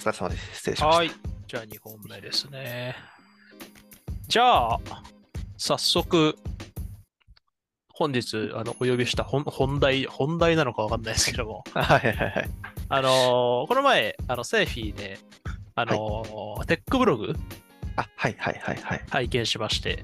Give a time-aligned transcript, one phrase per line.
[0.00, 0.56] 疲れ様です。
[0.56, 0.96] 失礼しました。
[0.98, 1.10] はい。
[1.46, 2.96] じゃあ2本目ですね。
[4.28, 4.80] じゃあ、
[5.58, 6.36] 早速、
[7.92, 12.50] 本日あのお呼びした本本題、本題なのかわかんないですけども、 はいはいはい。
[12.88, 15.18] あのーこの前、あのセーフィーで、
[15.74, 17.34] あのーテックブログ
[17.96, 19.04] あ、はいはいはいはい。
[19.10, 20.00] 拝見しまして、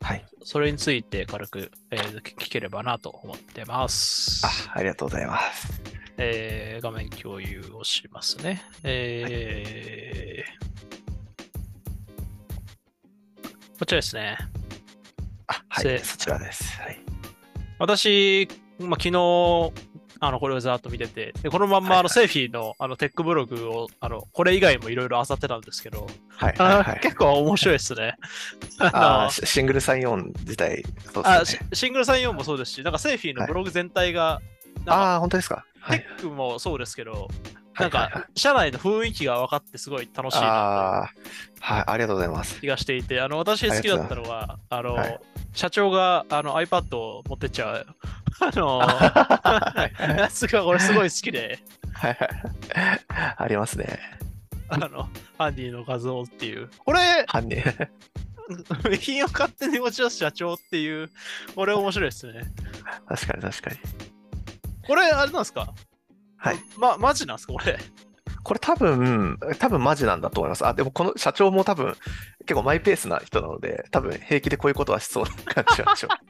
[0.00, 0.24] はい。
[0.44, 4.46] それについて軽く、えー聞聞ければなと思ってます。
[4.46, 5.99] あ、ありがとうございます。
[6.22, 8.62] えー画面共有をしますね。
[8.84, 10.60] えー
[13.78, 14.36] こちらですね。
[15.46, 15.98] あ、はせい。
[16.00, 16.78] そちらです。
[16.82, 16.98] はい。
[17.78, 18.46] 私、
[18.78, 19.72] まあ、昨日、
[20.22, 27.00] あの、これをざーっと見てて、でこのまんま、はいはいあの、セーフィーの、あの、テックブログを、あの、これ以外もいろいろ漁ってたんですけど、はいあはいはい。
[27.00, 28.16] 結構面白いですね。
[29.30, 30.84] シシングルサインオン自体、
[31.14, 31.66] あそうですね。
[31.72, 34.42] シシングルサインオンもそうですし、なんかセーフィーのブログ全体が、
[34.86, 35.64] ああー、本当ですか？
[35.80, 36.00] はい。
[36.00, 37.28] テックもそうですけど、
[37.78, 42.60] なんか、社内の雰囲気が分かってすごい楽しいなはい、ありがとうございます。
[42.60, 45.20] 気がしていて、あの、私好きだったのは、あの、はい
[45.52, 47.86] 社長があの iPad を持ってっちゃう、
[48.40, 51.58] あの、はいやつが俺すごい好きで、
[51.92, 52.30] はいはい。
[53.36, 53.98] ありますね。
[54.68, 56.70] あの、ハンディの画像っていう。
[56.78, 57.60] これ、犯人。
[58.82, 61.10] 備 品を勝手に持ち出す社長っていう、
[61.56, 62.42] これ面白いですね。
[63.08, 63.76] 確かに確かに。
[64.90, 65.72] これ、あれなんですか？
[66.36, 66.56] はい。
[66.76, 67.52] ま、マジなんですか？
[67.52, 67.78] これ。
[68.42, 70.66] これ多分、多分マジなんだと思います。
[70.66, 71.94] あ、でもこの社長も多分
[72.40, 75.30] 結構マイペースな人なので、多分平気でこういうことはしそうな
[75.62, 76.20] 感じはします。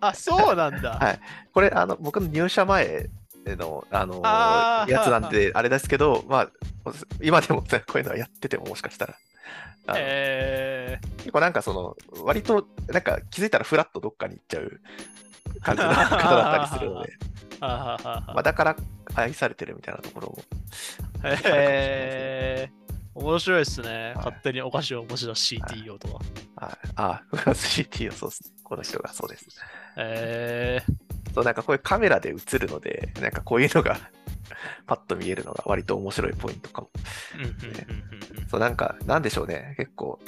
[0.00, 0.92] あ、そうなんだ。
[0.98, 1.20] はい
[1.52, 3.10] これ、あの、僕の入社前
[3.46, 6.50] の、あのあーやつなんで、あれですけど、まあ、
[7.20, 9.14] 今でもこういうのはやっててももしかしたら。
[9.86, 14.80] あのえ結構なんかその、割と、なんか気づいたらフラッとどっかに行っちゃう
[15.60, 17.12] 感じの方だったりするので、
[17.60, 18.76] まあ、だから
[19.14, 20.38] 愛されてるみたいなところも。
[21.44, 23.88] えー、面白いですね。
[23.88, 26.20] はい勝手にお菓子を持ち出す CTO とは。
[26.56, 28.50] はいあ、 CT をそうですね。
[28.64, 29.46] この人がそうです。
[29.96, 30.82] え
[31.34, 33.98] そう、なんかこういうカメラで映るので、なんかこういうのが
[34.86, 36.90] パッと見えるのが割と面白いポイントかも。
[37.36, 39.74] ー、うんうんうんうんうんそう、なんか、なんでしょうね。
[39.76, 40.18] 結構、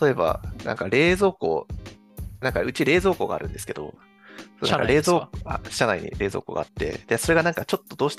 [0.00, 1.66] 例えば、なんか冷蔵庫、
[2.40, 3.94] なんかうち冷蔵庫があるんですけど、
[4.62, 8.18] なんか冷蔵社あ社内に冷蔵庫があって、で、それがなんかちょっとどうし、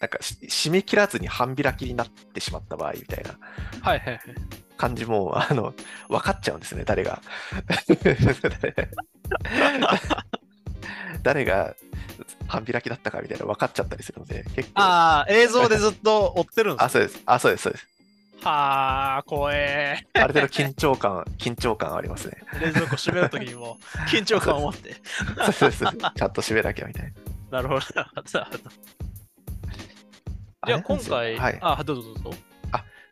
[0.00, 3.38] なんかし締め切らずに半開きになってしまった場合みたいな
[3.80, 4.20] はいはいはい。
[4.76, 5.72] 感じも、あの、
[6.08, 7.22] 分かっちゃうんですね、誰が。
[11.22, 11.74] 誰が
[12.46, 14.82] 半開きだったかみたいなの分かっちゃったりするので、結構。
[14.82, 17.22] ああ、映像でずっと追ってるんですあ、そうです。
[17.26, 17.86] あ、そうです、そうです。
[18.42, 20.06] はあ、怖え。
[20.14, 22.38] ある程度緊張感、緊張感ありますね。
[22.60, 23.78] 冷蔵庫閉めるときにも
[24.12, 24.96] 緊張感を持って。
[25.52, 25.84] そうです。
[25.84, 27.12] ちゃんと締めなきゃみたい
[27.50, 27.62] な。
[27.62, 27.80] なるほど。
[30.66, 31.58] じゃあ今回、はい。
[31.60, 32.38] あ、どうぞどうぞ。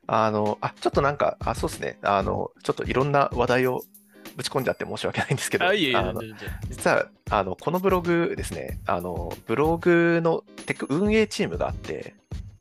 [0.07, 1.99] あの、あ、ちょっとなんか、あ、そうですね。
[2.03, 3.83] あの、ちょっといろんな話題を
[4.37, 5.93] ぶち込んじゃって申し訳ないんですけど、あ、い。
[6.69, 12.15] 実は、あの、このブログですね、あの、ブログのテク運営チームがあって、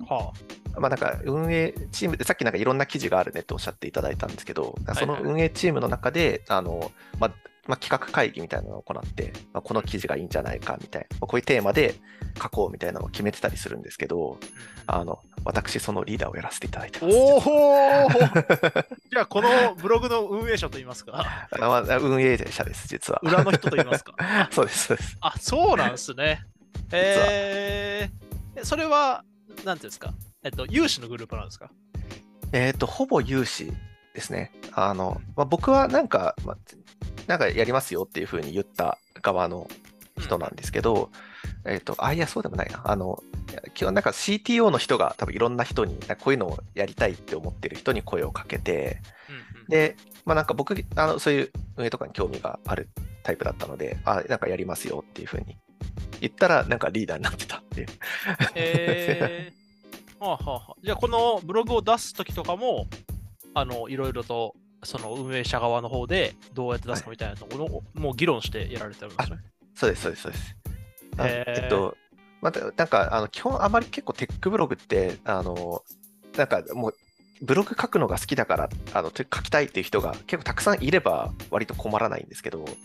[0.07, 0.31] は
[0.77, 7.33] まあなんか運営チームで、さっきなんかいろんな記事があるねっておっしゃっていただいたんですけど、その運営チームの中で、あの、まあ、
[7.67, 11.95] まあ、企画会議みたいなのを行って、まあ、この記事がいいんじゃないかみたいな、まあこういうテーマで
[12.41, 14.37] 書こうみたいなのを決めてたりするんですけど、
[14.87, 14.99] あ。
[14.99, 17.15] あの、私そのリーダーをやらせていただいてます。
[17.15, 18.09] おお
[19.09, 23.19] じゃあ、このブログの運営者といいますか、あまあ運営者です、実は。
[23.23, 24.15] 裏の人といいますか。
[24.51, 25.17] そうです、そうです。
[25.21, 26.43] あ、そうなんですね。
[26.91, 29.23] えー、えそれは、
[29.63, 31.71] なんていうんですか、えっと、有志のグループなんですか？
[32.51, 33.71] えっ、と、ほぼ有志
[34.13, 34.51] ですね。
[34.73, 36.57] あの、まあ、僕はなんか、まあ、
[37.27, 39.67] なんかやりますよっていうふうに言った側の
[40.19, 41.09] 人なんですけど、
[41.65, 42.81] えっ、と、あ、いや、そうでもないな。
[42.83, 43.21] あの、
[43.73, 52.89] 基本なんか CTO の人が多分いろんな人に、こういうのをやりたいって思ってる人に声をかけて、うんうんで、まあなんか僕、あの、そういう運営とかに興味がある
[53.23, 55.57] タイプだったので、あ、なんかやりますよっていうふうに
[56.19, 57.87] 言ったら、なんかリーダーになってたっていう。
[58.55, 59.60] えー、
[60.21, 62.85] はあはあはあ、じゃあ、このブログを出すときとかも、
[63.55, 69.37] あの、いろいろと、その運営者側の方でどうやって出すかみたいなのを、もう議論してやられてるんですね。
[69.73, 70.55] そうです、そうです、そうです。
[71.19, 71.97] えっと、
[72.39, 75.83] また、なんか、あの、基本あまり結構テックブログって、あの、
[76.37, 76.95] なんかもう、
[77.41, 82.75] ブログ書くのが好きだから、あの、て書きたいっていう人が結構たくさんいれば割と困らないんですけど、なん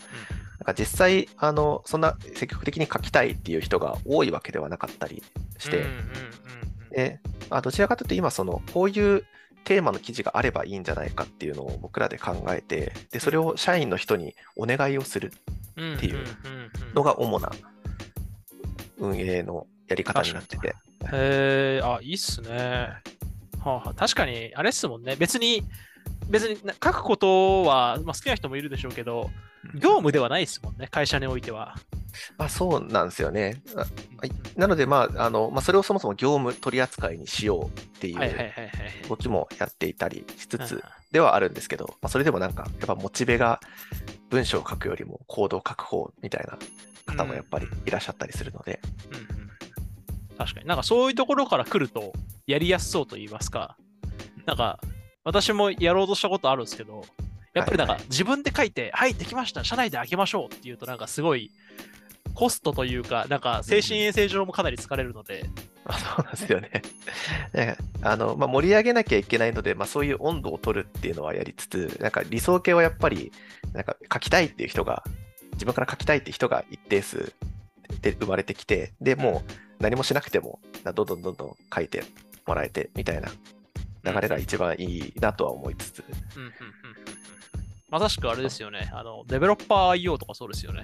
[0.65, 5.21] か実際、あの、そんな積極的に書きたいっていう人が多いわけではなかったり
[5.59, 5.99] して、うんうんうんう
[6.55, 6.56] ん
[6.97, 7.19] で、
[7.51, 9.23] まあ、どちらかというと今、その、こういう
[9.65, 15.31] テーマの記事があればいいんじゃないかっていうのを僕らで考えて、で、それを社員の人にお願いをする
[15.75, 16.25] うんっていう
[16.95, 17.51] のが主な
[18.97, 20.69] 運営のやり方になってて。
[20.69, 22.49] へえ、あ、いいっすね。
[23.59, 25.15] はあはあ、確かに、あれっすもんね。
[25.17, 25.63] 別に、
[26.27, 29.29] 別にな書くことは、まあ、好きな人もいるでしょうけど、
[29.75, 31.75] 業務ではないですもんね、会社においては。
[32.37, 33.61] まあ、そうなんですよね。
[34.55, 39.09] なので、まああのまあ、それをそもそも業務取り扱いにしようっていはいはいはいうはい。
[39.09, 43.59] 動きもやっていたりしつうんつではあるんですけど、まあ、それでもなんか、やっぱモチベが
[44.29, 46.57] 文章を書くよりもコードを書く方みたいな
[47.05, 48.79] 方もやっぱりいらっしゃったりするので、
[49.11, 49.47] うんうん
[50.37, 50.67] 確かに。
[50.67, 52.13] なんかそういうところから来ると
[52.45, 53.75] やりやすそうと言いますか、
[54.45, 54.79] なんか
[55.23, 57.03] 私もやろうとしたことあるんですけど、
[57.53, 61.51] やっぱりなんかはい自分で書いて、はい、できました、社内で開けましょうっていうとなんかすごい
[62.37, 65.49] コストというか、なんか精神衛生上もかなり疲れるので、
[65.83, 66.83] まあ、そうなんですよね。
[68.03, 73.31] あのまあ、盛り上げなきゃいけないので、まあ、そういう温度を取るっていうのはやりつつ、なんか理想形はやっぱり
[73.73, 75.03] なんか書きたいっていう人が、
[75.53, 77.33] 自分から書きたいっていう人が一定数
[78.03, 79.41] で生まれてきて、でも
[79.79, 82.03] う何もしなくても、どんどんどんどん書いて
[82.45, 83.31] もらえてみたいな
[84.03, 86.03] 流れが一番いいなとは思いつつ、
[86.35, 86.86] うんうんうん
[87.89, 90.83] まさしくあれですよね、あのデベロッパー IO とかそうですよね。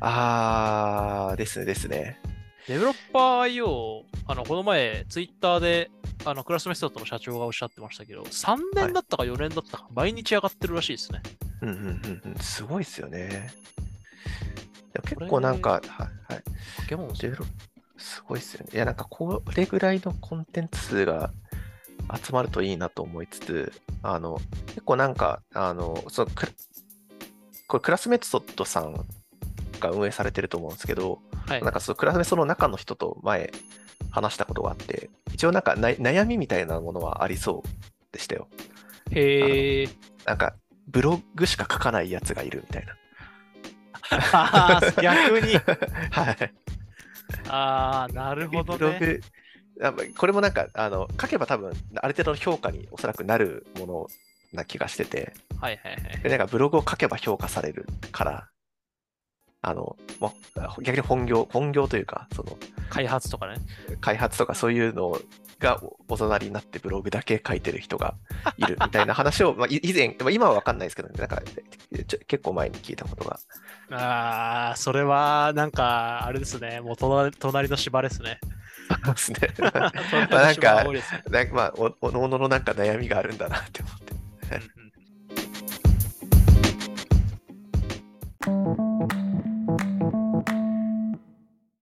[0.00, 2.20] あーですねですね。
[2.66, 5.90] デベロッパー IO、あのこの前、ツイッターで
[6.24, 11.22] あのクラスメストッドの社長がおっしゃってましたけど、3年だったか4年だったか、毎日上がってるらしいですね。
[11.60, 13.52] うんうんうんうん、すごいですよね。
[15.04, 15.80] 結構なんか、は
[16.30, 16.42] いはい、
[16.76, 18.70] ポケモンすごいですよね。
[18.74, 21.32] いや、なんかこれぐらいのコンテンツ数が
[22.14, 23.72] 集まるといいなと思いつつ、
[24.02, 26.52] あの、結構なんか、あの、そのクラ
[27.68, 29.06] これクラスメッソッドさん
[29.80, 33.50] が運営されてると思うんですけど、はいなんかそのクラスメソの中の人と前
[34.10, 38.48] 話したことがあって、一応なんかな悩みみたいなものはありそうでしたよ。
[39.10, 39.88] へえ。
[40.26, 40.54] なんか、
[40.86, 42.94] ブログしか書かないやつがいるみたいな。
[45.02, 45.54] 逆に。
[46.12, 46.54] はい。
[47.48, 48.78] ああ、なるほどね。
[48.78, 49.61] ブログ、あ
[50.16, 54.06] これもなんか、あの、書けば多分、ある程度の評価におそらくなるもの
[54.52, 56.22] な気がしてて、はいはいはい。
[56.22, 58.48] でなんかブログを書けば評価されるから、
[59.64, 60.34] あの、も
[60.78, 62.58] う逆に本業、本業というか、その、
[62.90, 63.54] 開発とかね。
[64.00, 65.20] 開発とかそういうの
[65.60, 68.16] がおおざなりになってブログだけ書いてる人が
[68.58, 71.40] いるみたいな話を、まあ、い以前、まあ、今は分かんないですけど、ね、なんか
[72.06, 73.38] ちょ結構前に聞いたことが。
[73.92, 76.80] ああ、それはなんか、あれですね。
[76.80, 78.40] もう隣隣の芝ですね。
[78.88, 79.38] ありますね。
[79.56, 79.72] 隣
[80.30, 80.84] まあなんか
[81.30, 84.81] なんかまあお、おのおののなんか悩みがあるんだなって思って。